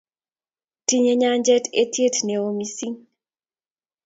[0.85, 2.97] Tinyei nyanjet eitiet neo missing